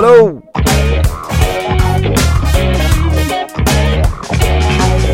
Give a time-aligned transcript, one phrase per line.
[0.00, 0.40] ألو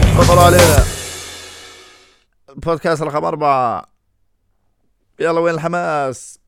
[0.02, 0.84] تفضلوا علينا.
[2.56, 3.86] بودكاست رقم أربعة.
[5.20, 6.40] يلا وين الحماس؟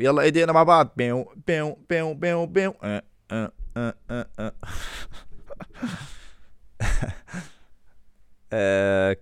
[0.00, 0.88] يلا إيدينا مع بعض.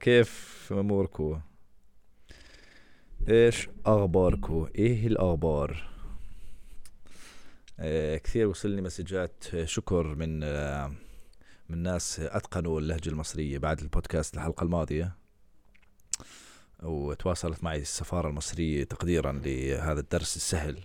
[0.00, 1.36] كيف اموركو
[3.28, 5.90] إيش أخباركو؟ إيه الأخبار؟
[7.80, 10.92] آه، كثير وصلني مسجات شكر من آه،
[11.68, 15.16] من ناس أتقنوا اللهجة المصرية بعد البودكاست الحلقة الماضية.
[16.82, 20.80] وتواصلت معي السفارة المصرية تقديرا لهذا الدرس السهل.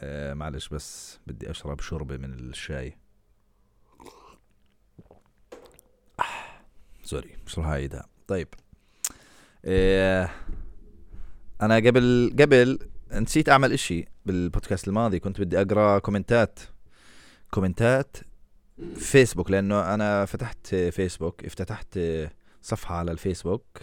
[0.00, 2.96] آه، معلش بس بدي أشرب شوربة من الشاي.
[7.04, 8.48] sorry مش راح طيب.
[9.64, 10.30] إيه
[11.62, 12.78] أنا قبل قبل
[13.12, 15.18] نسيت أعمل إشي بالبودكاست الماضي.
[15.18, 16.60] كنت بدي أقرأ كومنتات
[17.50, 18.16] كومنتات
[18.96, 22.00] فيسبوك لأنه أنا فتحت فيسبوك افتتحت
[22.62, 23.78] صفحة على الفيسبوك.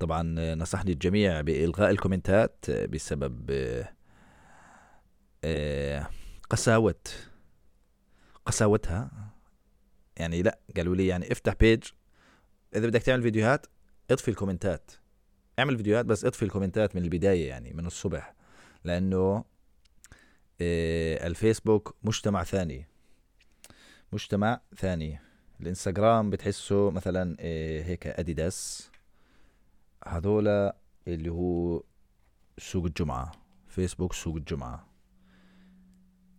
[0.00, 3.50] طبعا نصحني الجميع بإلغاء الكومنتات بسبب
[5.44, 6.10] إيه،
[6.50, 7.00] قساوة
[8.46, 9.10] قساوتها.
[10.16, 11.82] يعني لا قالوا لي يعني افتح بيج
[12.76, 13.66] إذا بدك تعمل فيديوهات
[14.10, 14.90] اطفي الكومنتات.
[15.58, 18.34] اعمل فيديوهات بس اطفي الكومنتات من البداية يعني من الصبح.
[18.84, 19.44] لأنه
[20.60, 22.86] آه، الفيسبوك مجتمع ثاني.
[24.12, 25.18] مجتمع ثاني.
[25.60, 28.90] الإنستغرام بتحسه مثلا آه، هيك أديداس.
[30.06, 30.76] هذولا
[31.08, 31.82] اللي هو
[32.58, 33.32] سوق الجمعة.
[33.68, 34.88] فيسبوك سوق الجمعة.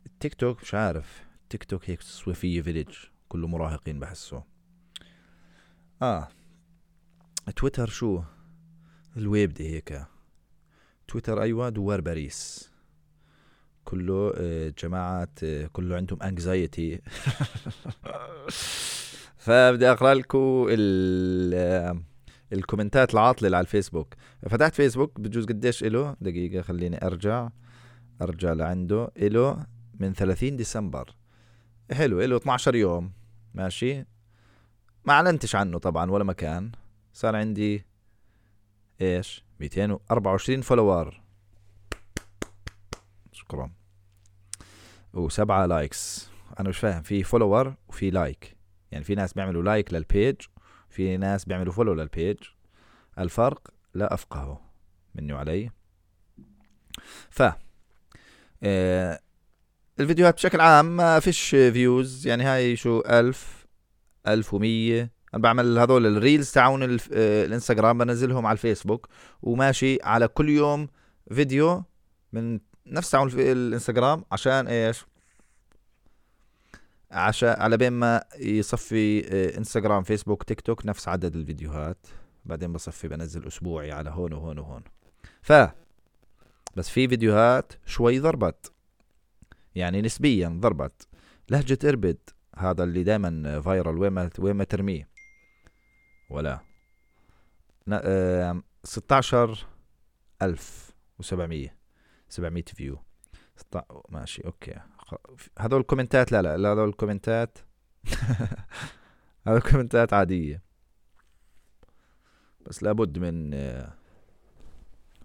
[0.05, 1.25] التيك توك مش عارف.
[1.49, 2.95] تيك توك هيك صويفية فيليج.
[3.29, 4.52] كله مراهقين بحسه.
[6.03, 6.27] آه.
[7.55, 8.21] تويتر شو؟
[9.17, 10.05] الويبدة هيك.
[11.07, 12.69] تويتر أيوه دوار باريس.
[13.85, 17.01] كله آه، جماعات آه، كله عندهم anxiety
[19.43, 20.67] فبدي أقرأ لكم
[21.53, 22.01] آه،
[22.53, 24.13] الكومنتات العاطلة اللي على الفيسبوك.
[24.49, 27.49] فتحت فيسبوك بجوز قديش له دقيقة خليني أرجع.
[28.21, 29.11] أرجع لعنده.
[29.17, 29.65] له
[29.99, 31.15] من 30 ديسمبر.
[31.91, 33.11] حلو له 12 يوم.
[33.53, 34.05] ماشي؟
[35.05, 36.71] ما أعلنتش عنه طبعا ولا مكان.
[37.13, 37.85] صار عندي
[39.01, 41.21] إيش؟ 224 follower.
[43.31, 43.71] شكرا.
[45.13, 46.29] وسبعة likes.
[46.59, 48.57] أنا مش فاهم في follower وفي like.
[48.91, 50.35] يعني في ناس بيعملوا like لل page
[50.89, 52.37] في ناس بيعملوا follow لل page
[53.19, 54.61] الفرق لا افقهه
[55.15, 55.69] مني وعلي.
[57.29, 57.43] ف
[58.63, 59.19] آه،
[59.99, 63.62] الفيديوهات بشكل عام ما فيش views يعني هاي شو ألف
[64.27, 65.11] ألف ومية.
[65.33, 69.07] أنا بعمل هذول ال reels تاعون آه، الإنستغرام بنزلهم على الفيسبوك
[69.41, 70.87] وماشي على كل يوم
[71.31, 71.83] فيديو
[72.33, 75.05] من نفس تاعون الإنستغرام عشان إيش؟
[77.11, 82.07] عشان على بين ما يصفي آه، إنستغرام فيسبوك تيك توك نفس عدد الفيديوهات.
[82.45, 84.83] بعدين بصفي بنزل أسبوعي على هون وهون وهون.
[85.41, 85.53] ف
[86.75, 88.71] بس في فيديوهات شوي ضربت.
[89.75, 91.07] يعني نسبيا ضربت.
[91.49, 92.17] لهجة إربد.
[92.57, 95.09] هذا اللي دائما فايرال وين ما وين ما ترميه.
[96.29, 96.59] ولا.
[97.89, 99.65] آم، 16
[100.41, 101.77] ألف وسبعمية.
[102.29, 102.99] سبعمية view
[104.09, 104.75] ماشي okay.
[104.97, 105.13] خ-
[105.59, 107.57] هذول الكومنتات لا لا لا، هذول الكومنتات.
[109.47, 110.61] هذول الكومنتات عادية.
[112.65, 113.93] بس لابد من آه،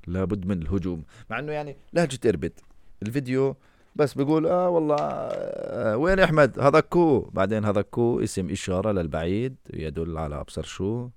[0.07, 1.05] لابد من الهجوم.
[1.31, 2.61] مع إنه يعني لهجة إربد.
[3.03, 3.57] الفيديو
[3.99, 7.21] بس بيقول آه والله آه وين أحمد؟ هذا كو.
[7.21, 11.11] بعدين هذا كو اسم إشارة للبعيد يدل على أبصر شو؟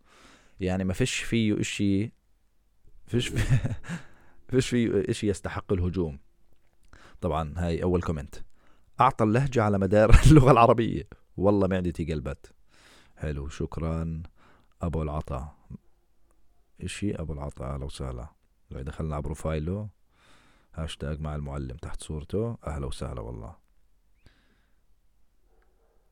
[0.59, 2.12] يعني ما فيش فيه إشي
[3.08, 3.28] فيش
[4.50, 6.19] فيش فيه إشي يستحق الهجوم.
[7.22, 8.36] طبعا هاي أول comment.
[9.01, 11.07] أعطى اللهجة على مدار اللغة العربية.
[11.38, 12.51] والله معدتي قلبت
[13.18, 14.24] حلو شكرا.
[14.81, 15.56] أبو العطا.
[16.83, 18.28] إشي أبو العطا أهلا وسهلا.
[18.72, 19.89] لو دخلنا على بروفايله
[20.73, 22.57] هاشتاج مع المعلم تحت صورته.
[22.68, 23.56] أهلا وسهلا والله.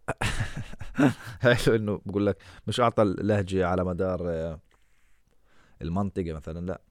[1.41, 4.59] حلو إنه بقول لك مش أعطى اللهجة على مدار
[5.81, 6.81] المنطقة مثلا لا.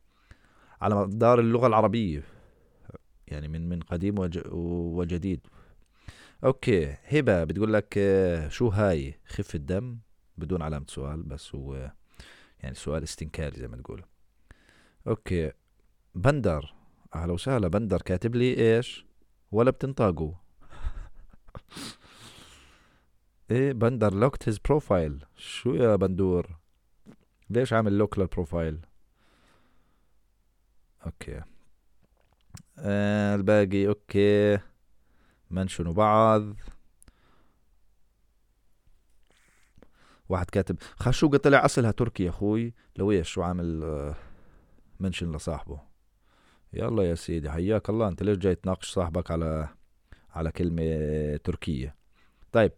[0.80, 2.22] على مدار اللغة العربية
[3.28, 5.46] يعني من من قديم وج- وجديد.
[6.44, 7.98] okay هبة بتقول لك
[8.48, 9.98] شو هاي؟ خفه دم
[10.38, 11.92] بدون علامة سؤال بس هو
[12.60, 14.04] يعني سؤال استنكاري زي ما تقول.
[15.06, 15.52] okay
[16.14, 16.74] بندر.
[17.14, 19.06] أهلا وسهلا بندر كاتب لي إيش؟
[19.52, 20.32] ولا بتنطقوا
[23.50, 26.56] إيه بندر locked his profile شو يا بندور؟
[27.50, 28.86] ليش عامل lock لل profile
[31.06, 31.42] okay.
[32.78, 34.58] آه الباقي okay.
[35.50, 36.42] منشنوا بعض.
[40.28, 44.14] واحد كاتب خشوقة طلع أصلها تركي يا أخوي؟ لو إيش؟ شو عامل آه،
[45.00, 45.87] منشن لصاحبه.
[46.72, 48.08] يلا يا سيدي حياك الله.
[48.08, 49.68] أنت ليش جاي تناقش صاحبك على
[50.30, 51.94] على كلمة تركية؟
[52.52, 52.72] طيب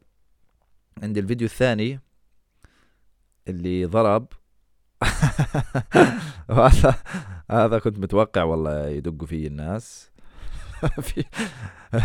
[1.02, 2.00] عندي الفيديو الثاني
[3.48, 4.26] اللي ضرب.
[6.50, 6.94] هذا
[7.50, 10.10] هذا كنت متوقع والله يدقوا فيه الناس.
[11.00, 11.24] في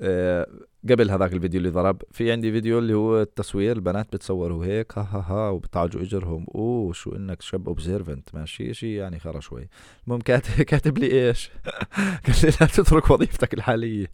[0.00, 0.46] آه،
[0.84, 5.02] قبل هذاك الفيديو اللي ضرب في عندي فيديو اللي هو التصوير البنات بتصوروا هيك ها
[5.02, 6.46] ها ها وبتعالجوا إجرهم.
[6.54, 9.68] أوه شو إنك شاب observant ماشي شيء يعني خرا شوي.
[10.06, 11.50] المهم كاتب كاتب لي إيش؟
[12.26, 14.12] قال لي لا تترك وظيفتك الحالية.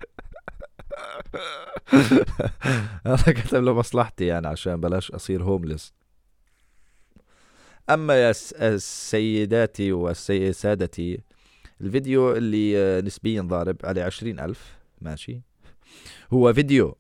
[3.07, 5.93] هذا كتب له مصلحتي يعني عشان بلاش أصير هوملس
[7.91, 11.21] أما يا السيداتي والسادتي
[11.81, 15.41] الفيديو اللي نسبيا ضارب عليه عشرين ألف ماشي.
[16.33, 16.97] هو فيديو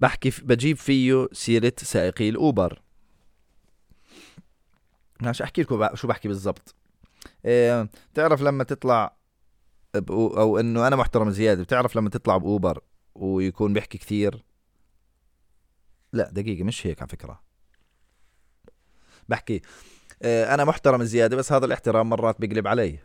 [0.00, 2.82] بحكي بجيب فيه سيرة سائقي الأوبر.
[5.20, 6.74] ماشي أحكي لكم شو بحكي بالضبط.
[8.14, 9.16] تعرف لما تطلع
[10.10, 12.80] أو إنه أنا محترم زيادة بتعرف لما تطلع بأوبر
[13.14, 14.44] ويكون بيحكي كثير؟
[16.12, 17.42] لا دقيقة مش هيك على فكرة.
[19.28, 19.62] بحكي
[20.22, 22.98] آه، أنا محترم زيادة بس هذا الاحترام مرات بيقلب علي.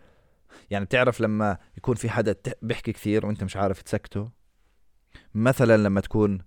[0.70, 4.30] يعني بتعرف لما يكون في حدا بيحكي كثير وانت مش عارف تسكته؟
[5.34, 6.40] مثلا لما تكون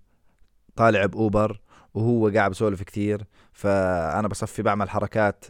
[0.77, 1.61] طالع بأوبر
[1.95, 5.45] وهو قاعد بسولف كثير فأنا بصفي بعمل حركات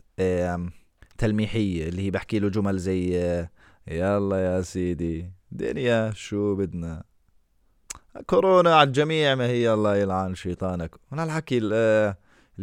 [1.18, 3.50] تلميحية اللي هي بحكي له جمل زي آه،
[3.88, 7.04] يلا يا سيدي دنيا شو بدنا؟
[8.26, 10.94] كورونا على الجميع ما هي الله يلعن شيطانك.
[11.12, 12.16] هنا الحكي اللي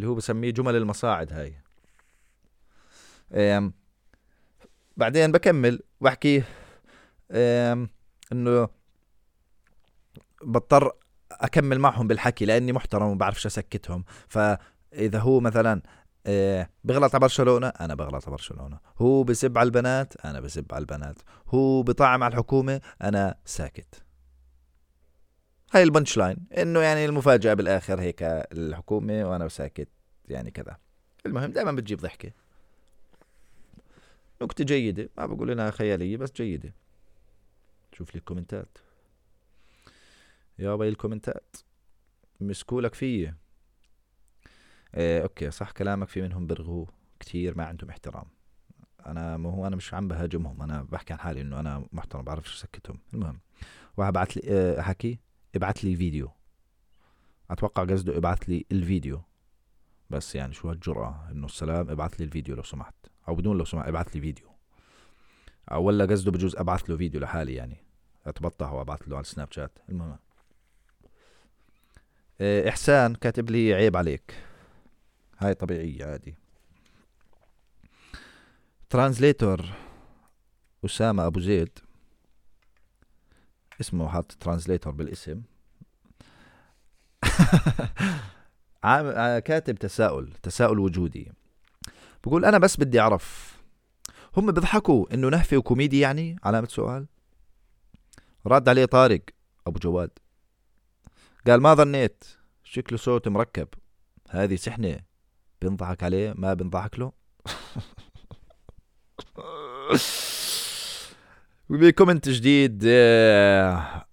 [0.07, 1.55] هو بسميه جمل المصاعد هاي.
[4.97, 5.79] بعدين بكمل.
[6.01, 6.43] بحكي
[8.31, 8.69] إنه
[10.43, 10.91] بضطر
[11.31, 14.03] أكمل معهم بالحكي لأني محترم وبعرفش أسكتهم.
[14.27, 15.81] فإذا هو مثلا
[16.25, 18.79] إيه بغلط على برشلونة أنا بغلط على برشلونة.
[18.97, 21.15] هو بسب على البنات أنا بسب على البنات.
[21.47, 24.05] هو بطعم على الحكومة أنا ساكت.
[25.73, 29.89] هاي البنش لاين إنه يعني المفاجأة بالآخر هيك الحكومة وأنا ساكت
[30.25, 30.77] يعني كذا.
[31.25, 32.31] المهم دائما بتجيب ضحكة.
[34.41, 36.73] نكتة جيدة ما بقول إنها خيالية بس جيدة.
[37.91, 38.77] شوف لي الكومنتات.
[40.59, 41.55] يابا الكومنتات.
[42.39, 43.37] مسكو لك فيه
[44.95, 46.85] إيه أوكي صح كلامك في منهم برغوا
[47.19, 48.25] كثير ما عندهم احترام.
[49.05, 50.61] أنا ما هو أنا مش عم بهاجمهم.
[50.61, 53.39] أنا بحكي عن حالي إنه أنا محترم بعرفش اسكتهم المهم
[53.97, 55.19] واحد بعث لي أه حكي
[55.55, 56.31] ابعث لي فيديو.
[57.51, 59.21] أتوقع قصده ابعث لي الفيديو.
[60.09, 62.95] بس يعني شو هالجرأة؟ إنه السلام ابعث لي الفيديو لو سمحت.
[63.27, 64.47] أو بدون لو سمحت ابعث لي فيديو.
[65.71, 67.77] أو ولا قصده بجوز أبعث له فيديو لحالي يعني
[68.25, 69.79] اتبطح وأبعث له على السناب شات.
[69.89, 70.17] المهم.
[72.41, 74.43] إيه إحسان كاتب لي عيب عليك.
[75.37, 76.35] هاي طبيعية عادي.
[78.89, 79.65] translator
[80.85, 81.79] أسامة أبو زيد.
[83.81, 85.41] اسمه حاط translator بالاسم.
[89.45, 91.31] كاتب تساؤل تساؤل وجودي.
[92.25, 93.55] بقول أنا بس بدي أعرف
[94.37, 97.07] هم بيضحكوا إنه نهفة وكوميدي يعني؟ علامة سؤال.
[98.45, 99.21] رد عليه طارق
[99.67, 100.09] أبو جواد.
[101.47, 102.23] قال ما ظنيت.
[102.63, 103.67] شكله صوت مركب.
[104.29, 104.99] هذه سحنة
[105.61, 107.11] بنضحك عليه ما بنضحك له.
[111.69, 114.05] بكومنت جديد آه،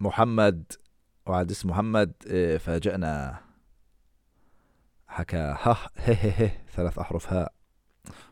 [0.00, 0.72] محمد
[1.26, 3.40] واحد اسمه محمد آه، فاجأنا
[5.12, 7.52] حكى ها هي هي هي ثلاث أحرف هاء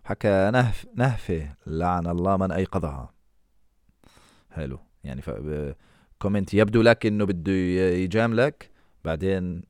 [0.05, 3.15] حكى نهف نهفة لعن الله من أيقظها.
[4.51, 4.79] حلو.
[5.05, 5.23] يعني
[6.19, 8.71] كومنت يبدو لك إنه بده يجاملك.
[9.05, 9.63] بعدين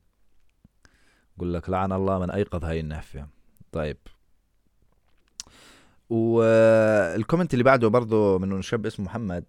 [1.37, 3.27] يقول لك لعن الله من أيقظ هاي النهفة.
[3.71, 3.97] طيب.
[6.09, 9.43] والكومنت اللي بعده برضه من شاب اسمه محمد.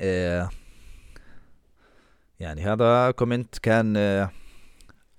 [0.00, 0.50] آه،
[2.40, 4.30] يعني هذا كومنت كان آه،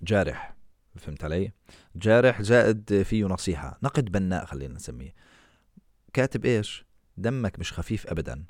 [0.01, 0.57] جارح
[0.95, 1.51] فهمت علي؟
[1.95, 5.13] جارح زائد فيه نصيحة نقد بناء خلينا نسميه.
[6.13, 6.85] كاتب إيش؟
[7.17, 8.45] دمك مش خفيف ابدا.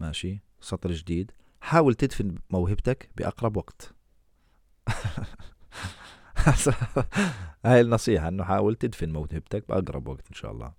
[0.00, 0.42] ماشي.
[0.60, 1.32] سطر جديد.
[1.60, 3.94] حاول تدفن موهبتك بأقرب وقت.
[7.64, 10.72] هاي النصيحة إنه حاول تدفن موهبتك بأقرب وقت إن شاء الله.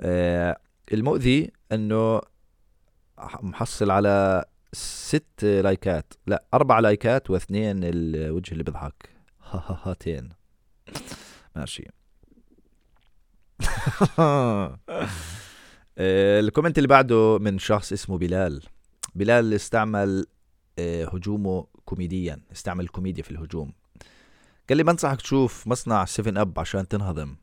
[0.00, 0.60] آه
[0.92, 2.20] المؤذي إنه
[3.42, 6.14] محصل على ست لايكات.
[6.26, 9.08] لا أربع لايكات واثنين الوجه اللي بيضحك.
[9.50, 10.28] ها ها هاتين.
[11.56, 11.88] ماشي.
[16.00, 18.62] آه، الكومنت اللي بعده من شخص اسمه بلال.
[19.14, 20.26] بلال استعمل
[20.78, 23.72] آه، هجومه كوميديا استعمل الكوميديا في الهجوم.
[24.68, 27.36] قال لي بنصحك تشوف مصنع 7 Up عشان تنهضم.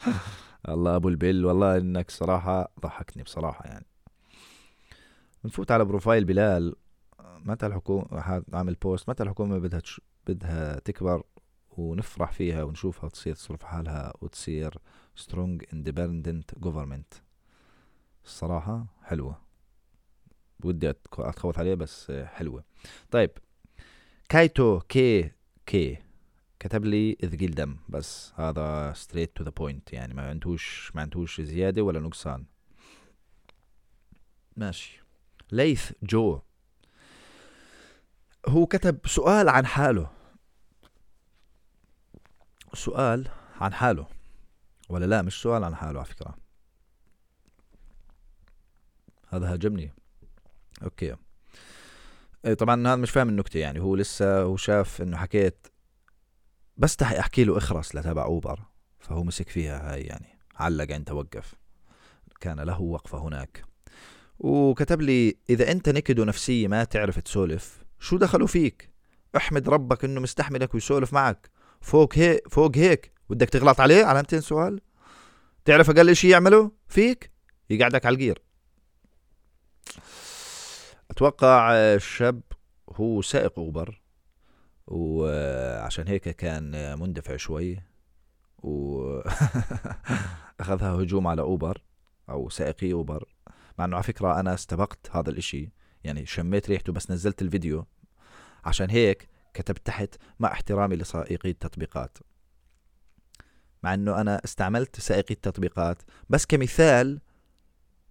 [0.68, 1.44] الله أبو البل.
[1.44, 3.86] والله إنك صراحة ضحكني بصراحة يعني.
[5.44, 6.74] بنفوت على بروفايل بلال
[7.20, 8.06] متى الحكومة
[8.52, 10.00] عامل بوست متى الحكومة بدها تش...
[10.26, 11.22] بدها تكبر
[11.70, 14.78] ونفرح فيها ونشوفها تصير تصرف حالها وتصير
[15.16, 17.14] strong independent government
[18.24, 19.38] الصراحة حلوة.
[20.64, 22.64] ودي أتخوث عليها بس حلوة.
[23.10, 23.30] طيب
[24.28, 25.32] كايتو كي
[25.66, 25.98] كي.
[26.58, 31.40] كتب لي ثقيل دم بس هذا straight to the point يعني ما عندوش ما عندوش
[31.40, 32.44] زيادة ولا نقصان.
[34.56, 34.99] ماشي.
[35.52, 36.40] ليث جو.
[38.48, 40.10] هو كتب سؤال عن حاله.
[42.74, 43.28] سؤال
[43.60, 44.06] عن حاله.
[44.88, 46.36] ولا لا مش سؤال عن حاله على فكرة.
[49.28, 49.92] هذا هاجمني.
[50.82, 51.16] أوكي.
[52.44, 53.80] إيه، طبعا هذا مش فاهم النكتة يعني.
[53.80, 55.66] هو لسه هو شاف إنه حكيت.
[56.76, 58.60] بس تحي أحكي له إخرس لتبع أوبر.
[58.98, 60.38] فهو مسك فيها هاي يعني.
[60.56, 61.54] علق عند توقف.
[62.40, 63.69] كان له وقفة هناك.
[64.40, 68.90] وكتب لي إذا أنت نكد ونفسية ما تعرف تسولف شو دخلوا فيك؟
[69.36, 71.50] أحمد ربك إنه مستحملك ويسولف معك.
[71.80, 73.12] فوق هيك فوق هيك.
[73.30, 74.80] بدك تغلط عليه؟ علامتين سؤال.
[75.64, 77.30] تعرف أقل شيء يعمله فيك؟
[77.70, 78.42] يقعدك على الجير
[81.10, 82.40] أتوقع الشاب
[82.92, 84.00] هو سائق أوبر
[84.86, 87.80] وعشان هيك كان مندفع شوي
[88.58, 89.02] و
[90.60, 91.82] أخذها هجوم على أوبر
[92.28, 93.28] أو سائقي أوبر.
[93.80, 95.72] مع إنه على فكرة أنا استبقت هذا الإشي.
[96.04, 97.86] يعني شميت ريحته بس نزلت الفيديو.
[98.64, 102.18] عشان هيك كتبت تحت مع احترامي لسائقي التطبيقات.
[103.82, 106.02] مع إنه أنا استعملت سائقي التطبيقات.
[106.30, 107.20] بس كمثال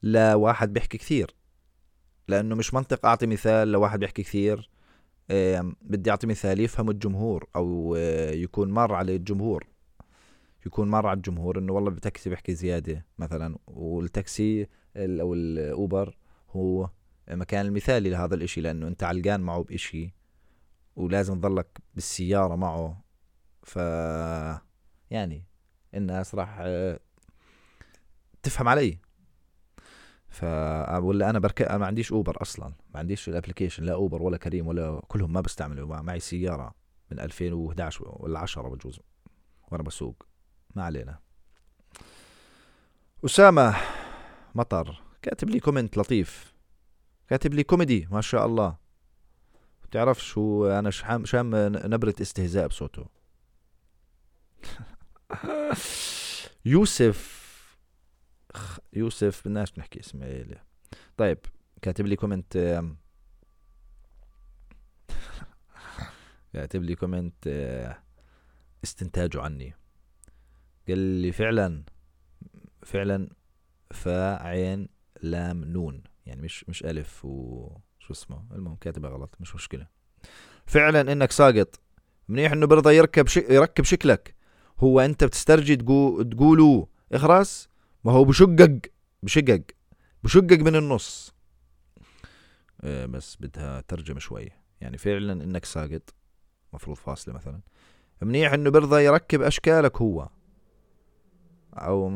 [0.04, 1.36] لواحد بيحكي كثير.
[2.28, 4.70] لأنه مش منطق أعطي مثال لواحد بيحكي كثير.
[5.82, 9.68] بدي أعطي مثال يفهمه الجمهور أو آه، يكون مر على الجمهور.
[10.66, 13.58] يكون مر على الجمهور إنه والله بتاكسي بيحكي زيادة مثلا.
[13.68, 14.68] والتاكسي
[15.00, 16.18] أو الاوبر
[16.50, 16.89] هو
[17.29, 20.13] مكان المثالي لهذا الإشي لأنه أنت علقان معه بإشي
[20.96, 23.03] ولازم تضلك بالسيارة معه.
[23.63, 23.75] ف
[25.12, 25.46] يعني
[25.94, 27.00] الناس راح آه،
[28.44, 28.98] تفهم علي.
[30.27, 30.44] ف
[31.03, 32.74] ولا أنا بركب أنا ما عنديش اوبر أصلا.
[32.94, 36.75] ما عنديش ال application لا اوبر ولا كريم ولا كلهم ما بستعملوا معي سيارة
[37.12, 39.00] من 2011 ولا 10 بجوز
[39.72, 40.24] وأنا بسوق.
[40.75, 41.20] ما علينا.
[43.25, 43.75] أسامة
[44.60, 45.01] مطر.
[45.22, 46.54] كاتب لي كومنت لطيف.
[47.28, 48.78] كاتب لي كوميدي ما شاء الله.
[49.84, 51.56] بتعرفش هو أنا شام شام
[51.94, 53.06] نبرة استهزاء بصوته؟
[56.66, 57.39] يوسف
[58.94, 60.63] يوسف بدناش نحكي اسمه إيه
[61.18, 61.38] طيب
[61.82, 62.58] كاتب لي كومنت
[66.54, 67.48] كاتب لي كومنت
[68.84, 69.75] استنتاجه عني.
[70.88, 71.84] قال لي فعلا
[72.86, 73.30] فعلا
[73.91, 74.89] فا عين
[75.22, 76.03] لام نون.
[76.25, 77.69] يعني مش مش ألف و
[78.00, 79.88] شو اسمه؟ المهم كاتبها غلط مش مشكلة.
[80.65, 81.79] فعلا إنك ساقط.
[82.27, 83.50] منيح إنه برضى يركب شك...
[83.50, 84.36] يركب شكلك.
[84.79, 86.22] هو أنت بتسترجي تقو...
[86.22, 87.69] تقولوا اخرس
[88.03, 88.79] ما هو بشقق
[89.24, 89.62] بشقق
[90.24, 91.34] بشقق من النص.
[92.84, 94.50] إيه بس بدها ترجمة شوي.
[94.81, 96.13] يعني فعلا إنك ساقط.
[96.74, 97.62] مفروض فاصلة مثلا.
[98.22, 100.29] منيح إنه برضى يركب أشكالك هو.
[101.74, 102.10] أو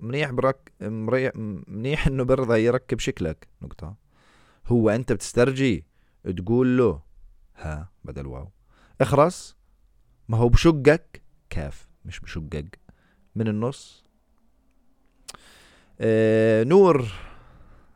[0.00, 0.72] منيح برك
[1.68, 3.48] منيح إنه برضى يركب شكلك.
[3.62, 3.96] نقطة.
[4.66, 5.84] هو أنت بتسترجي
[6.36, 7.02] تقول له
[7.56, 8.50] ها بدل واو.
[9.00, 9.56] اخرس
[10.28, 11.22] ما هو بشقك.
[11.50, 11.88] كاف.
[12.04, 12.64] مش بشقق.
[13.34, 14.04] من النص.
[16.00, 17.12] آه نور.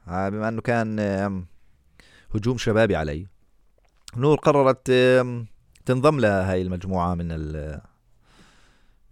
[0.08, 1.44] آه بما إنه كان آه
[2.34, 3.26] هجوم شبابي علي.
[4.16, 5.44] نور قررت آه
[5.84, 7.28] تنضم لها هاي المجموعة من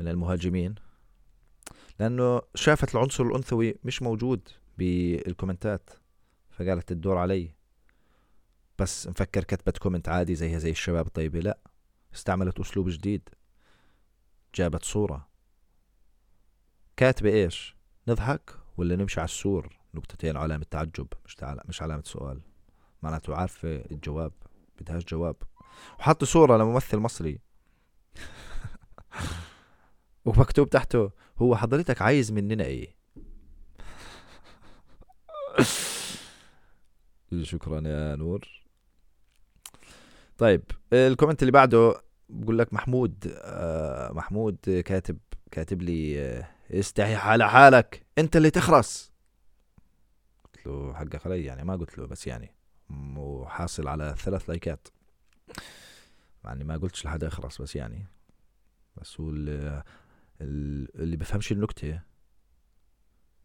[0.01, 0.75] من المهاجمين.
[2.03, 5.91] لأنه شافت العنصر الأنثوي مش موجود بالكومنتات
[6.51, 7.55] فقالت الدور علي.
[8.79, 11.59] بس مفكر كتبت كومنت عادي زيها زي الشباب الطيبة لا
[12.15, 13.29] استعملت أسلوب جديد.
[14.55, 15.29] جابت صورة.
[16.97, 17.77] كاتبة إيش؟
[18.09, 21.37] نضحك ولا نمشي على السور؟ نقطتين علامة تعجب مش.
[21.43, 22.41] مش علامة سؤال.
[23.03, 24.33] معناته عارفة الجواب
[24.81, 25.37] بدهاش جواب.
[25.99, 27.39] وحط صورة لممثل مصري.
[30.25, 32.97] ومكتوب تحته هو حضرتك عايز مننا إيه؟
[37.43, 38.63] شكرا يا نور.
[40.39, 40.63] طيب
[40.93, 41.95] الكومنت اللي بعده
[42.29, 45.19] بقول لك محمود آه محمود كاتب
[45.51, 49.13] كاتب لي آه استحي على حالك أنت اللي تخرس.
[50.45, 52.55] قلت له حقك علي يعني ما قلت له بس يعني
[53.17, 54.89] وحاصل على ثلاث لايكات.
[56.45, 58.07] يعني ما قلتش لحدا يخرس بس يعني.
[58.97, 59.31] بس هو
[60.43, 62.01] اللي, بفهمش النكتة.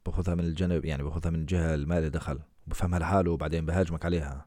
[0.06, 4.46] باخذها من الجانب يعني باخذها من الجهة اللي ما دخل بفهمها لحاله وبعدين بهاجمك عليها.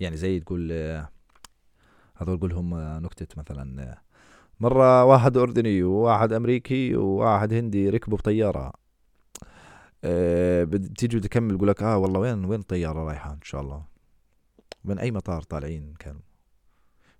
[0.00, 0.72] يعني زي تقول
[2.16, 3.98] هذول قولهم نكتة مثلا
[4.60, 8.72] مرة واحد أردني وواحد أمريكي وواحد هندي ركبوا بطيارة.
[10.04, 13.84] أه بتيجي تكمل يقول لك آه والله وين وين الطيارة رايحة إن شاء الله؟
[14.84, 16.20] من أي مطار طالعين كانوا؟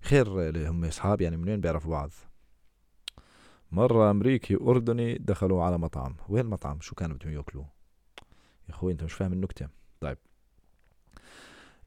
[0.01, 0.27] خير
[0.69, 2.11] هم أصحاب يعني من وين بيعرفوا بعض؟
[3.71, 6.15] مرة أمريكي وأردني دخلوا على مطعم.
[6.29, 7.63] وين المطعم؟ شو كانوا بدهم ياكلوا
[8.69, 9.67] يا أخوي أنت مش فاهم النكتة.
[9.99, 10.17] طيب.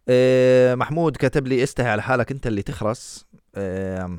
[0.09, 3.27] إيه محمود كتب لي استحي على حالك أنت اللي تخرس.
[3.57, 4.19] إيه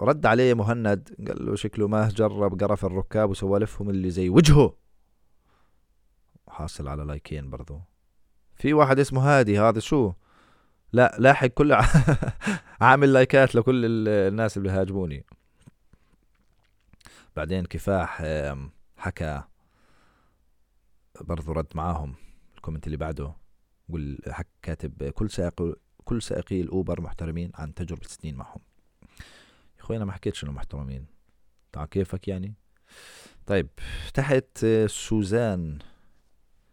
[0.00, 1.28] رد عليه مهند.
[1.28, 4.76] قال له شكله ما جرب قرف الركاب وسوالفهم اللي زي وجهه.
[6.48, 7.80] حاصل على لايكين برضو.
[8.54, 9.58] في واحد اسمه هادي.
[9.58, 10.12] هذا شو؟
[10.92, 11.72] لا لاحق كل
[12.80, 15.24] عامل لايكات لكل الناس اللي بيهاجموني
[17.36, 18.22] بعدين كفاح
[18.96, 19.42] حكى
[21.20, 22.14] برضو رد معاهم
[22.56, 23.34] الكومنت اللي بعده
[23.88, 28.60] قول حك كاتب كل سائق كل سائقي الأوبر محترمين عن تجربة سنين معهم.
[29.78, 31.06] يا أخوي أنا ما حكيتش انه محترمين.
[31.72, 32.54] تعال كيفك يعني؟
[33.46, 33.68] طيب
[34.14, 35.78] تحت سوزان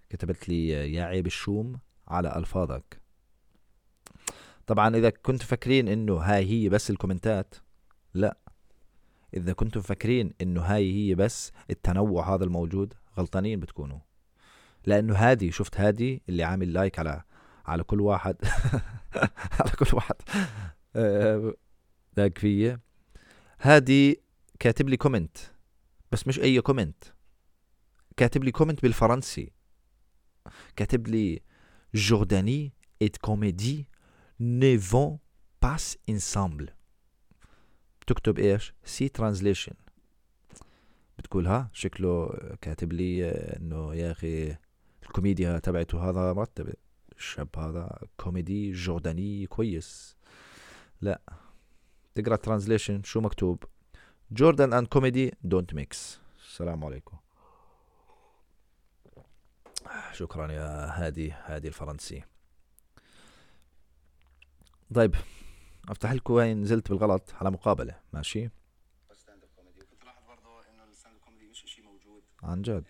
[0.10, 3.02] كتبت لي يا عيب الشوم على ألفاظك.
[4.68, 7.56] طبعا إذا كنتوا فاكرين إنه هاي هي بس الكومنتات
[8.14, 8.38] لا.
[9.34, 14.00] إذا كنتم فاكرين إنه هاي هي بس التنوع هذا الموجود غلطانين بتكونوا.
[14.86, 17.24] لأنه هادي شفت هادي اللي عامل like على
[17.66, 18.36] على كل واحد.
[19.60, 20.16] على كل واحد.
[22.18, 22.80] like فيا
[23.62, 24.22] هادي
[24.60, 25.38] كاتب لي كومنت
[26.12, 27.04] بس مش أي كومنت
[28.18, 29.52] كاتب لي كومنت بالفرنسي.
[30.76, 31.40] كاتب لي
[31.94, 33.88] Jordanie et comédie
[34.42, 35.20] ne vont
[35.60, 36.74] pas ensemble.
[38.12, 39.74] بتكتب إيش؟ see translation
[41.18, 44.56] بتقول ها شكله كاتب لي إنه يا أخي
[45.04, 46.74] الكوميديا تبعته هذا مرتبة
[47.18, 50.18] الشاب هذا كوميدي جورداني كويس.
[51.02, 51.22] لا.
[52.16, 53.64] تقرأ translation شو مكتوب؟
[54.32, 57.18] Jordan and comedy don't mix السلام عليكم.
[60.14, 62.24] شكرا يا هادي هادي الفرنسي.
[64.96, 65.16] طيب.
[65.90, 68.00] أفتح لكم وين نزلت بالغلط على مقابلة.
[68.14, 68.50] ماشي؟
[69.14, 72.62] stand up comedy وكنت لاحظ برضه انه ال stand up comedy مش شيء موجود عن
[72.62, 72.88] جد.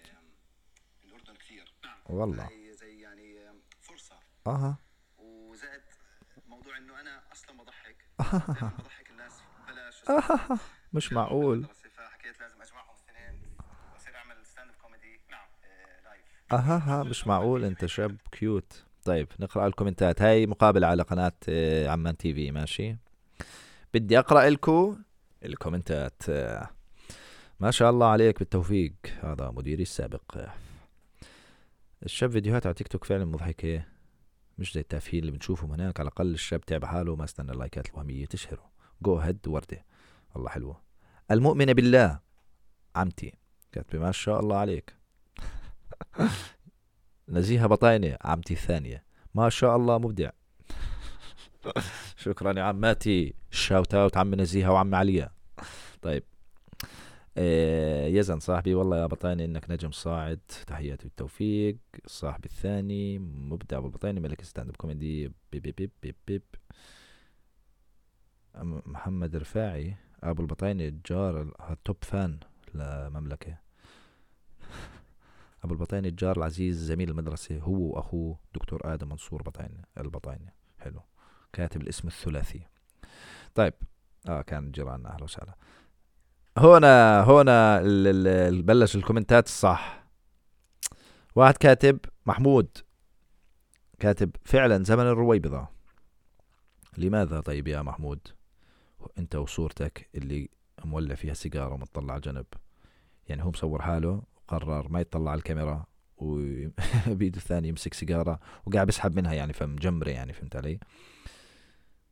[1.04, 2.50] بالاردن كثير نعم والله.
[2.72, 3.38] زي, يعني
[3.82, 4.16] فرصه
[4.48, 4.78] أها.
[5.18, 5.82] وزائد
[6.48, 8.06] موضوع انه أنا أصلا بضحك
[8.80, 10.04] بضحك الناس بلاش
[10.94, 11.66] مش معقول.
[11.98, 13.42] فحكيت لازم اجمعهم الاثنين
[13.94, 15.48] واصير اعمل stand up comedy نعم
[16.04, 17.64] live أها مش معقول.
[17.66, 20.22] أنت شاب cute طيب نقرأ ال comments.
[20.22, 22.52] هاي مقابلة على قناة آه، عمان TV.
[22.52, 22.98] ماشي.
[23.94, 24.98] بدي أقرأ لكم
[25.46, 26.24] ال comments.
[27.60, 28.94] ما شاء الله عليك بالتوفيق.
[29.22, 30.48] هذا مديري السابق.
[32.04, 33.86] الشاب فيديوهات على تيك توك فعلا مضحكة.
[34.58, 36.00] مش زي التافهين اللي بنشوفهم هناك.
[36.00, 38.72] على الأقل الشاب تعب حاله وما استنى ال likes الوهمية تشهره.
[39.02, 39.86] جو هيد وردة.
[40.36, 40.82] والله حلوة.
[41.32, 42.20] المؤمنة بالله
[42.96, 43.34] عمتي.
[43.72, 44.96] كاتبه ما شاء الله عليك.
[47.30, 49.04] نزيهة بطاينة عمتي الثانية.
[49.36, 50.30] ما شاء الله مبدع.
[52.18, 53.34] شكرا يا عماتي.
[53.52, 55.30] shout out عم نزيهة وعم عليا.
[56.02, 56.24] طيب.
[57.38, 60.40] إيه يزن صاحبي والله يا بطايني إنك نجم صاعد.
[60.68, 61.78] تحياتي بالتوفيق.
[62.06, 66.44] صاحبي الثاني مبدع ابو البطايني ملك stand up comedy beep beep beep beep, beep.
[68.86, 72.40] محمد رفاعي أبو البطايني الجار ال top fan
[72.74, 73.58] لمملكة.
[75.64, 80.54] أبو البطايني الجار العزيز زميل المدرسة هو وأخوه دكتور آدم منصور بطايني البطايني.
[80.80, 81.02] حلو.
[81.54, 82.68] كاتب الاسم الثلاثي.
[83.56, 83.74] طيب.
[84.28, 85.56] آه كان جيراننا أهلا وسهلا.
[86.58, 87.82] هنا هنا
[88.62, 90.04] بلش ال comments الصح.
[91.36, 92.78] واحد كاتب محمود.
[94.00, 95.68] كاتب فعلا زمن الرويبضة.
[96.98, 98.20] لماذا طيب يا محمود؟
[99.18, 100.50] انت وصورتك اللي
[100.86, 102.46] مولع فيها سيجارة ومطلع على جنب
[103.28, 105.86] يعني هو مصور حاله قرر ما يطلع على الكاميرا
[106.18, 110.80] وبيده الثاني يمسك سيجارة وقاعد بيسحب منها يعني فمجمرة يعني فهمت علي؟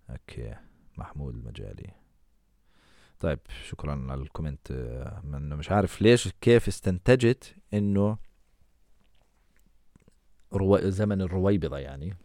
[0.10, 0.56] okay
[0.98, 1.90] محمود المجالي
[3.20, 4.72] طيب شكرا على ال comment
[5.24, 8.18] انه مش عارف ليش كيف استنتجت إنه
[10.54, 10.90] رو...
[10.90, 12.18] زمن الرويبضة يعني.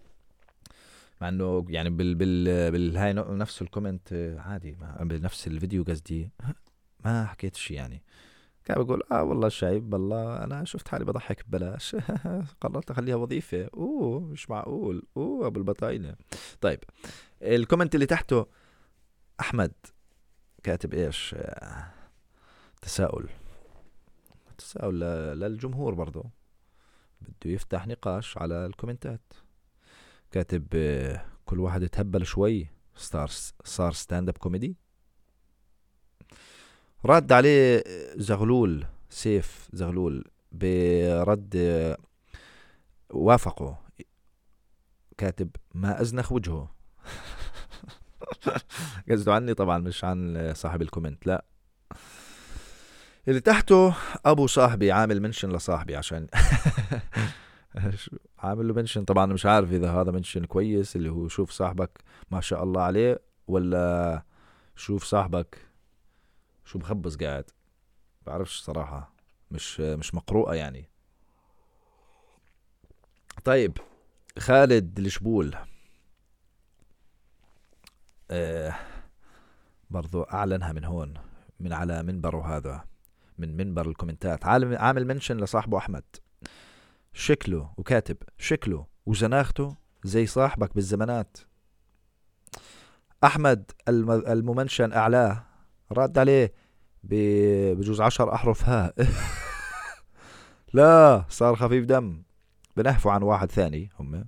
[1.20, 6.30] مع إنه يعني بال بال بالهاي نفس ال comment عادي بنفس الفيديو قصدي.
[7.04, 8.02] ما حكيت شيء يعني.
[8.64, 11.96] كان بقول آه والله شايب والله أنا شفت حالي بضحك ببلاش
[12.60, 13.68] قررت أخليها وظيفة.
[13.74, 15.02] أوه مش معقول.
[15.16, 16.16] أوه أبو البطاينة.
[16.60, 16.78] طيب
[17.42, 18.46] ال comment اللي تحته
[19.40, 19.72] أحمد
[20.62, 21.36] كاتب إيش؟
[22.82, 23.28] تساؤل.
[24.58, 25.00] تساؤل
[25.40, 26.24] للجمهور برضه
[27.20, 29.32] بده يفتح نقاش على ال comments.
[30.30, 30.66] كاتب
[31.44, 33.28] كل واحد يتهبل شوي صار
[33.64, 34.76] صار stand up comedy
[37.06, 37.84] رد عليه
[38.16, 41.56] زغلول سيف زغلول برد
[43.10, 43.78] وافقه.
[45.18, 46.74] كاتب ما أزنخ وجهه.
[49.10, 51.44] قصده عني طبعا مش عن صاحب ال comment لا.
[53.28, 53.94] اللي تحته
[54.26, 56.26] أبو صاحبي عامل منشن لصاحبي عشان
[58.38, 59.04] عامل له منشن.
[59.04, 61.98] طبعا مش عارف إذا هذا منشن كويس اللي هو شوف صاحبك
[62.30, 64.22] ما شاء الله عليه ولا
[64.76, 65.58] شوف صاحبك
[66.64, 67.50] شو مخبص قاعد؟
[68.26, 69.14] بعرفش صراحة.
[69.50, 70.88] مش مش مقروءة يعني.
[73.44, 73.78] طيب
[74.38, 75.56] خالد الشبول.
[78.30, 78.74] آه
[79.90, 81.14] برضو أعلنها من هون
[81.60, 82.84] من على منبره هذا
[83.38, 84.46] من منبر الكومنتات.
[84.46, 86.04] عامل عامل منشن لصاحبه أحمد.
[87.12, 91.36] شكله وكاتب شكله وزناخته زي صاحبك بالزمانات.
[93.24, 95.53] أحمد الممنشن أعلاه.
[95.92, 96.52] رد عليه
[97.02, 98.92] بجوز عشر أحرف ها.
[100.74, 102.22] لا صار خفيف دم.
[102.76, 104.24] بنحفوا عن واحد ثاني هم.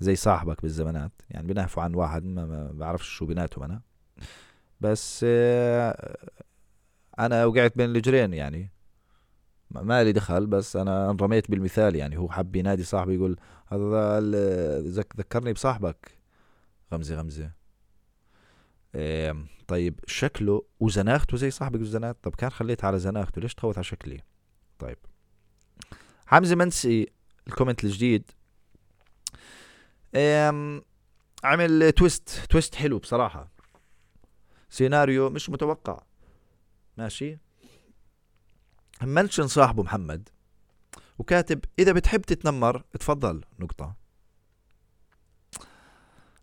[0.00, 1.12] زي صاحبك بالزمانات.
[1.30, 3.82] يعني بنحفوا عن واحد ما, بعرفش شو بيناتهم أنا.
[4.80, 6.16] بس آه،
[7.18, 8.70] أنا وقعت بين الجرين يعني.
[9.70, 12.18] ما لي دخل بس أنا انرميت بالمثال يعني.
[12.18, 14.20] هو حب ينادي صاحبي يقول هذا
[15.16, 16.18] ذكرني بصاحبك.
[16.92, 17.63] غمزة.
[18.94, 22.16] غمزة طيب شكله وزناخته زي صاحبك الزنات.
[22.22, 24.20] طب كان خليت على زناخته ليش تخوت على شكلي؟
[24.78, 24.98] طيب.
[26.26, 27.12] حمزة منسي
[27.46, 28.30] ال comment الجديد.
[31.44, 33.50] عمل twist twist حلو بصراحة.
[34.70, 36.02] سيناريو مش متوقع.
[36.96, 37.38] ماشي.
[39.02, 40.28] mention صاحبه محمد.
[41.18, 44.03] وكاتب إذا بتحب تتنمر تفضل نقطة.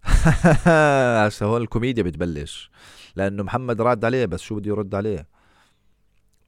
[1.25, 2.71] هسه هون الكوميديا بتبلش.
[3.15, 5.27] لأنه محمد راد عليه بس شو بده يرد عليه؟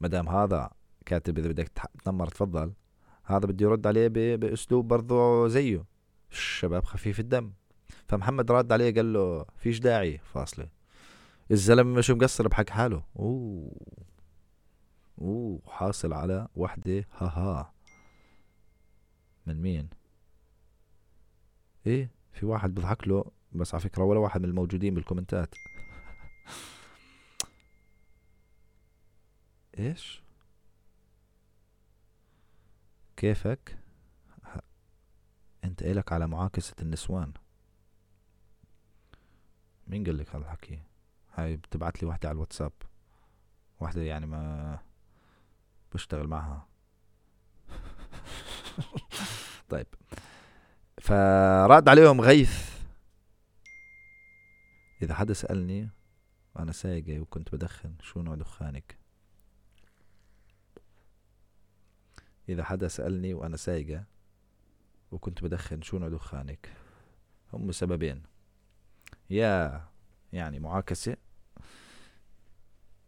[0.01, 0.69] ما دام هذا
[1.05, 1.71] كاتب إذا بدك
[2.05, 2.73] تنمر تفضل.
[3.23, 5.85] هذا بده يرد عليه بأسلوب برضه زيه.
[6.31, 7.51] الشباب خفيف الدم.
[8.07, 10.67] فمحمد راد عليه قال له فيش داعي فاصلة.
[11.51, 13.03] الزلمة مش مقصر بحق حاله.
[13.19, 13.71] أوه.
[15.21, 17.73] أوه حاصل على وحدة ها ها
[19.45, 19.89] من مين؟
[21.87, 23.25] إيه في واحد بضحك له.
[23.55, 25.55] بس على فكرة ولا واحد من الموجودين بالكومنتات.
[29.79, 30.23] إيش؟
[33.17, 33.77] كيفك؟
[35.63, 37.33] أنت إلك على معاكسة النسوان.
[39.87, 40.79] مين قال لك هذا الحكي؟
[41.33, 42.71] هاي بتبعت لي واحدة على الواتساب.
[43.79, 44.79] واحدة يعني ما
[45.93, 46.67] بشتغل معها.
[49.69, 49.87] طيب.
[51.01, 52.72] فراد عليهم غيث.
[55.03, 55.89] إذا حدا سألني
[56.55, 58.97] وأنا سايقة وكنت بدخن شو نوع دخانك؟
[62.49, 64.03] إذا حدا سألني وأنا سايقة
[65.11, 66.73] وكنت بدخن شو نوع دخانك؟
[67.53, 68.23] هم سببين.
[69.29, 69.83] يا
[70.33, 71.17] يعني معاكسة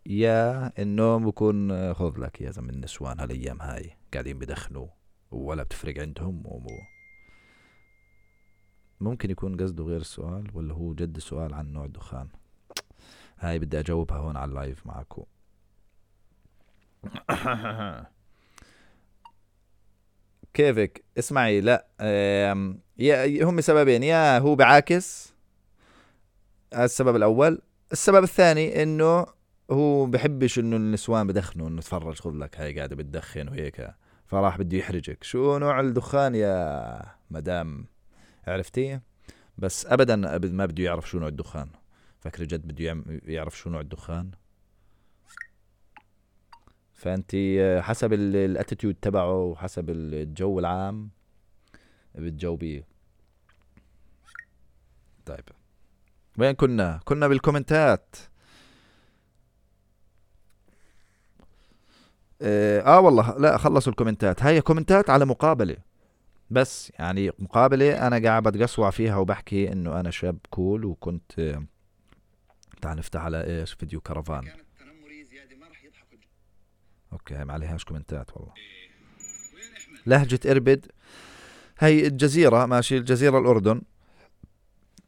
[0.06, 4.88] يا إنه بكون خذ لك يا زلمة النسوان هالايام هاي قاعدين بدخنوا
[5.32, 6.95] ولا بتفرق عندهم ومو
[9.02, 12.28] ممكن يكون قصده غير السؤال ولا هو جد سؤال عن نوع الدخان؟
[13.40, 15.24] هاي بدي أجاوبها هون على اللايف معكم
[20.54, 21.86] كيفك؟ اسمعي لا
[23.42, 25.34] هم سببين يا هو بعاكس
[26.74, 27.62] السبب الأول.
[27.92, 29.26] السبب الثاني إنه
[29.72, 33.88] هو بحبش إنه النسوان بدخنوا إنه تفرج خذ لك هاي قاعدة بتدخن وهيك
[34.26, 35.24] فراح بده يحرجك.
[35.24, 37.86] شو نوع الدخان يا مدام؟
[38.48, 39.00] عرفتي؟
[39.58, 41.70] بس ابدا ابد ما بده يعرف شو نوع الدخان.
[42.20, 44.32] فكر جد بده يعرف شو نوع الدخان.
[46.94, 47.32] فأنت
[47.82, 51.10] حسب الأتيتيود تبعه وحسب الجو العام
[52.16, 52.88] بتجاوبيه.
[55.26, 55.44] طيب.
[56.38, 58.16] وين كنا؟ كنا بالكومنتات.
[62.42, 64.44] آه والله لا خلصوا ال comments.
[64.44, 65.78] هاي comments على مقابلة.
[66.50, 71.62] بس يعني مقابلة أنا قاعد بتقصوع فيها وبحكي إنه أنا شاب cool وكنت
[72.82, 74.48] تعال نفتح على إيش؟ فيديو كرفان.
[77.14, 78.54] okay ما عليهاش comments والله.
[80.06, 80.86] لهجة إربد.
[81.80, 83.82] هي الجزيرة ماشي الجزيرة الأردن.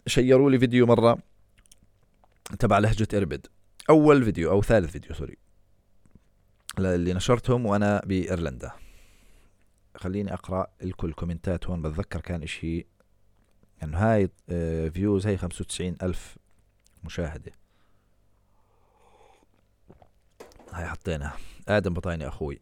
[0.07, 1.17] شيروا لي فيديو مرة
[2.59, 3.47] تبع لهجة إربد.
[3.89, 5.37] أول فيديو أو ثالث فيديو sorry
[6.79, 8.71] اللي نشرتهم وأنا بإيرلندا.
[9.97, 12.87] خليني أقرأ الكل comments هون بتذكر كان إشي
[13.83, 14.29] إنه هاي
[14.91, 16.37] views هاي خمسة وتسعين ألف
[17.03, 17.51] مشاهدة.
[20.71, 21.37] هاي حطيناها.
[21.67, 22.61] آدم بطايني أخوي.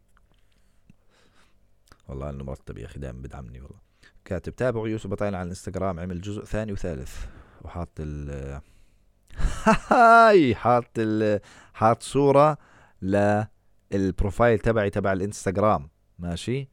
[2.07, 3.79] والله إنه مرتب يا أخي دائما بدعمني والله.
[4.25, 7.25] كاتب تابعوا يوسف بطايني على الإنستغرام عمل جزء ثاني وثالث.
[7.61, 8.61] وحاط ال
[9.91, 11.39] هاي حاط ال
[11.73, 12.57] حاط صورة
[13.91, 15.89] لل profile تبعي تبع الإنستغرام.
[16.19, 16.69] ماشي؟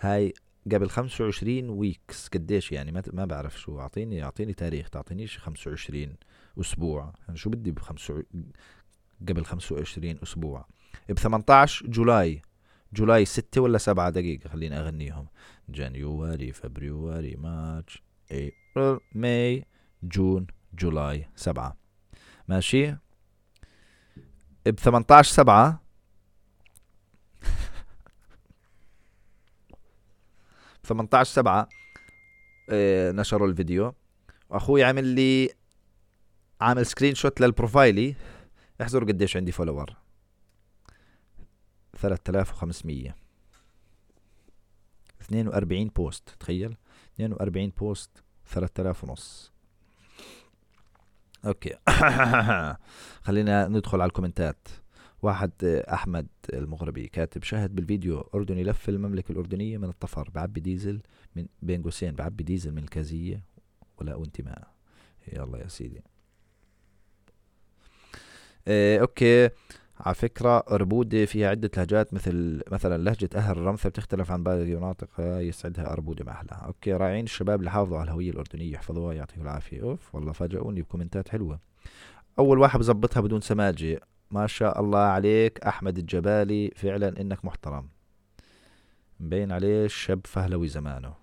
[0.00, 0.34] هاي
[0.72, 3.80] قبل 25 weeks قديش يعني؟ ما ما بعرف شو.
[3.80, 6.16] أعطيني أعطيني تاريخ تعطينيش 25
[6.60, 7.12] أسبوع.
[7.28, 7.78] أنا شو بدي ب
[9.28, 10.66] قبل 25 أسبوع؟
[11.08, 12.42] ب 18 July.
[12.92, 15.26] July 6 ولا 7 دقيقة خليني أغنيهم.
[15.68, 19.64] January February March April May
[20.02, 21.76] June July 7
[22.48, 22.96] ماشي؟
[24.66, 25.82] ب 18 7
[30.88, 31.68] 18 7
[32.70, 33.94] آه، نشروا الفيديو.
[34.50, 35.50] واخوي عمل لي
[36.60, 38.14] عامل screenshot لل profile ي.
[38.82, 39.96] احذروا قديش عندي follower
[41.96, 43.14] 3500
[45.20, 46.76] 42 post تخيل.
[47.14, 48.10] 42 post
[48.46, 49.52] 3000 ونص.
[51.46, 51.74] okay.
[53.26, 54.68] خلينا ندخل على الكومنتات.
[55.22, 61.00] واحد أحمد المغربي كاتب شاهد بالفيديو أردني لف المملكة الأردنية من الطفر بعبي ديزل
[61.36, 63.42] من بين قوسين بعبي ديزل من الكازية
[63.98, 64.68] ولا وانتماء.
[65.32, 66.02] يلا يا سيدي.
[68.68, 69.50] إيه okay.
[70.00, 75.08] على فكرة أربودة فيها عدة لهجات مثل مثلا لهجة أهل الرمثة بتختلف عن باقي المناطق
[75.20, 79.82] يسعدها أربودة مع أهلها okay رائعين الشباب اللي حافظوا على الهوية الأردنية يحفظوها يعطيهم العافية.
[79.82, 81.60] أوف والله فاجئوني بكومنتات حلوة.
[82.38, 84.00] أول واحد بظبطها بدون سماجة
[84.30, 87.88] ما شاء الله عليك أحمد الجبالي فعلا إنك محترم.
[89.20, 91.14] مبين عليه الشاب فهلوي زمانه.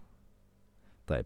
[1.07, 1.25] طيب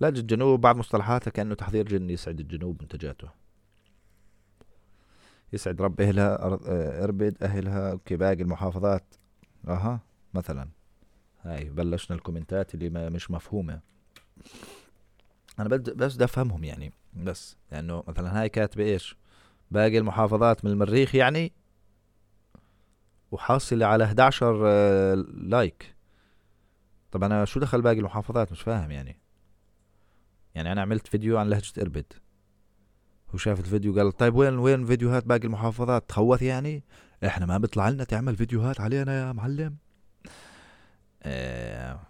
[0.00, 3.28] لهجة الجنوب بعض مصطلحاتها كأنه تحضير جني يسعد الجنوب منتجاته
[5.52, 9.14] يسعد رب أهلها آه، أربد أهلها باقي المحافظات.
[9.68, 10.00] أها
[10.34, 10.68] مثلا.
[11.42, 13.80] هاي بلشنا الكومنتات اللي ما مش مفهومة.
[15.58, 17.56] أنا بس بدي أفهمهم يعني بس.
[17.72, 19.16] لأنه مثلا هاي كاتبة إيش؟
[19.70, 21.52] باقي المحافظات من المريخ يعني
[23.30, 25.94] وحاصلة على 11 آه، لايك.
[27.12, 29.20] طب أنا شو دخل باقي المحافظات؟ مش فاهم يعني.
[30.54, 32.12] يعني أنا عملت فيديو عن لهجة إربد.
[33.30, 36.84] هو شاف الفيديو قال طيب وين وين فيديوهات باقي المحافظات؟ تخوث يعني؟
[37.26, 39.76] إحنا ما بيطلع لنا تعمل فيديوهات علينا يا معلم.
[41.22, 42.00] آه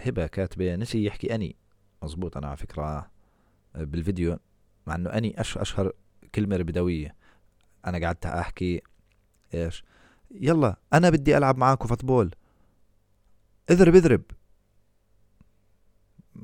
[0.00, 1.56] هبة كاتبة نسي يحكي أني.
[2.02, 3.10] مزبوط أنا على فكرة
[3.74, 4.38] بالفيديو
[4.86, 5.92] مع إنه أني أشهر
[6.34, 7.14] كلمة بدويه
[7.86, 8.82] أنا قعدت أحكي
[9.54, 9.84] إيش؟
[10.30, 12.34] يلا أنا بدي ألعب معاكم فوتبول.
[13.70, 14.22] اضرب اضرب.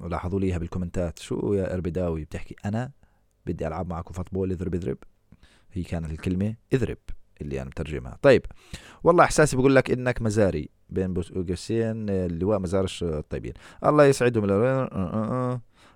[0.03, 1.19] لاحظوا لي اياها بالكومنتات.
[1.19, 2.91] شو يا اربداوي بتحكي؟ أنا
[3.47, 4.99] بدي ألعب معكم football اضرب اضرب.
[5.73, 6.99] هي كانت الكلمة اضرب
[7.41, 8.19] اللي أنا مترجمها.
[8.23, 8.47] طيب
[9.05, 13.53] والله إحساسي بقول لك إنك مزاري بين قوسين اللواء مزار الطيبين.
[13.85, 14.45] الله يسعدهم.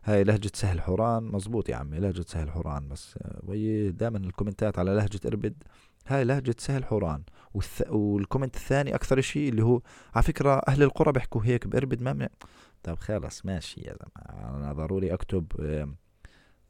[0.04, 1.22] هاي لهجة سهل حوران.
[1.22, 5.62] مزبوط يا عمي لهجة سهل حوران بس وهي دائما الكومنتات على لهجة إربد
[6.06, 7.22] هاي لهجة سهل حوران.
[7.54, 7.82] والث...
[7.90, 9.80] والكومنت الثاني أكثر شيء اللي هو
[10.14, 12.28] على فكرة أهل القرى بيحكوا هيك بإربد ما من...
[12.82, 14.56] طيب خلص ماشي يا زلمة.
[14.56, 15.88] أنا ضروري أكتب آه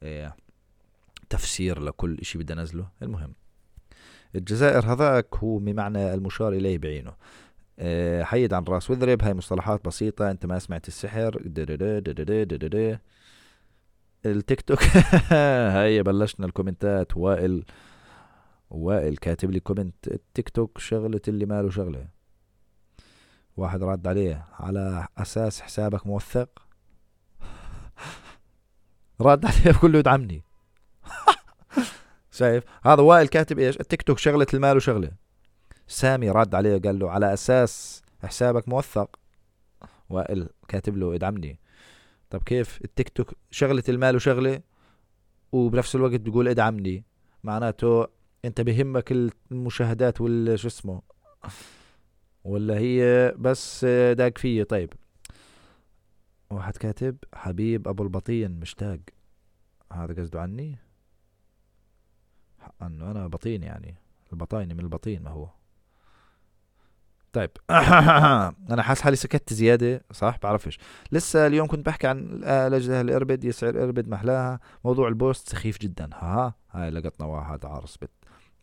[0.03, 0.35] آه
[1.29, 2.87] تفسير لكل شيء بدي أنزله.
[3.01, 3.33] المهم
[4.35, 7.13] الجزائر هذاك هو بمعنى المشار إليه بعينه.
[8.23, 11.41] حيد عن راس وذرب هاي مصطلحات بسيطة انت ما سمعت السحر
[14.25, 14.83] التيك توك
[15.75, 17.17] هاي بلشنا الكومنتات.
[17.17, 17.65] وائل
[18.69, 22.07] وائل كاتب لي comment التيك توك شغلة اللي ماله شغلة.
[23.57, 26.49] واحد رد عليه على أساس حسابك موثق؟
[29.21, 30.43] رد عليه بقول له يدعمني
[32.31, 35.24] شايف؟ هذا وائل كاتب إيش؟ التيك توك شغلة المالو شغلة
[35.87, 39.19] سامي رد عليه قال له على أساس حسابك موثق.
[40.09, 41.59] وائل كاتب له ادعمني.
[42.29, 44.61] طب كيف؟ التيك توك شغلة المالو شغلة.
[45.51, 47.05] وبنفس الوقت بيقول ادعمني.
[47.43, 48.07] معناته
[48.45, 49.11] أنت بهمك
[49.51, 51.01] المشاهدات ولا شو اسمه؟
[52.43, 54.93] ولا هي بس داق فيي؟ طيب.
[56.49, 58.99] واحد كاتب حبيب أبو البطين مشتاق.
[59.93, 60.77] هذا قصده عني؟
[62.81, 63.95] أنه أنا بطين يعني.
[64.33, 65.49] البطايني من البطين ما هو.
[67.35, 67.51] طيب.
[68.73, 70.79] أنا حاسس حالي سكت زيادة صح؟ بعرفش.
[71.11, 76.09] لسه اليوم كنت بحكي عن لهجة اربد يسعد اربد محلاها موضوع ال post سخيف جدا.
[76.13, 78.11] ها؟ هاي لقطنا واحد عرس بت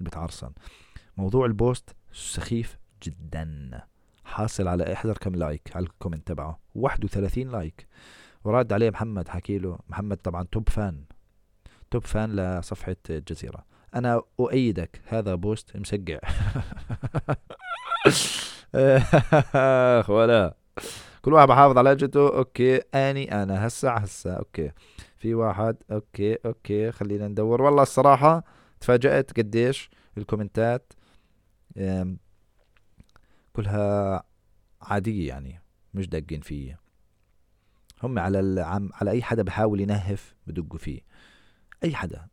[0.00, 0.50] بتعرسن.
[1.16, 3.70] موضوع ال post سخيف جدا.
[4.24, 6.60] حاصل على احزر كم like على ال comment تبعه.
[6.74, 7.86] 31 like.
[8.44, 9.78] وراد عليه محمد حكي له.
[9.88, 11.04] محمد طبعا top fan.
[11.90, 13.64] top fan لصفحة الجزيرة.
[13.94, 16.18] أنا أؤيدك هذا post مسقع
[20.08, 20.54] ولا.
[21.22, 22.76] كل واحد بحافظ على لهجته okay.
[22.94, 23.66] أني أنا.
[23.66, 24.70] هسا هسا okay.
[25.18, 25.76] في واحد.
[25.92, 26.92] okay okay.
[26.92, 27.62] خلينا ندور.
[27.62, 28.44] والله الصراحة
[28.80, 30.92] تفاجأت قديش الكومنتات
[33.52, 34.22] كلها
[34.82, 35.62] عادية يعني
[35.94, 36.78] مش دقين فيه
[38.02, 41.00] هم على العم على أي حدا بحاول ينهف بدقوا فيه.
[41.84, 42.26] أي حدا.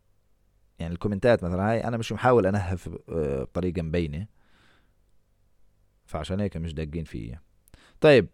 [0.79, 4.27] يعني الكومنتات مثلا هاي أنا مش محاول أنهف آه، بطريقة مبينة.
[6.09, 7.41] فعشان هيك مش داقين فيه.
[8.01, 8.27] طيب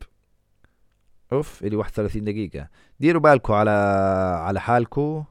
[1.32, 2.70] أوف إلي 31 دقيقة.
[3.00, 3.72] ديروا بالكم على
[4.42, 5.24] على حالكم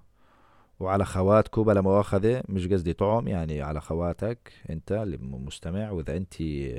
[0.80, 2.42] وعلى خواتكم بلا مؤاخذة.
[2.48, 5.90] مش قصدي طعم يعني على خواتك أنت اللي مستمع.
[5.90, 6.34] وإذا أنت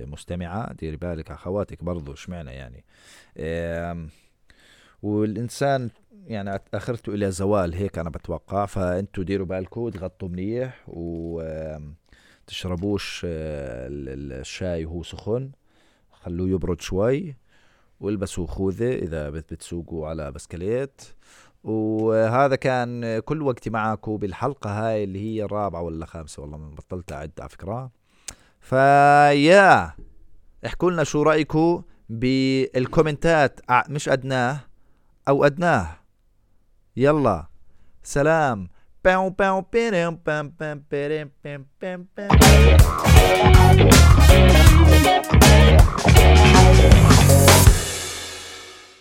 [0.08, 2.86] مستمعة ديري بالك على خواتك برضو اشمعنى يعني؟
[5.04, 5.89] والإنسان
[6.28, 8.65] يعني اخرته إلى زوال هيك أنا بتوقع.
[8.65, 11.41] فأنتوا ديروا بالكم تغطوا منيح و
[12.47, 15.51] تشربوش آه، الشاي وهو سخن
[16.12, 17.36] خلوه يبرد شوي
[17.99, 21.01] والبسوا خوذة إذا بتسوقوا على بسكليت.
[21.63, 27.12] وهذا كان كل وقتي معكم بالحلقة هاي اللي هي الرابعة ولا خامسة والله من بطلت
[27.12, 27.91] أعد على فكرة.
[28.60, 29.91] فيا
[30.65, 33.60] احكوا لنا شو رأيكم بالكومنتات.
[33.89, 34.60] مش أدناه
[35.27, 35.88] أو أدناه.
[36.97, 37.47] يلا
[38.03, 38.67] سلام.
[39.05, 42.27] Pão, pão, perão, pão pão perem, pão pão pão